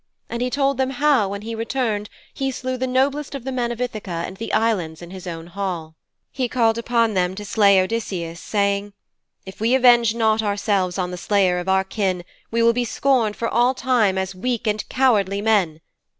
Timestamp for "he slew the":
2.33-2.87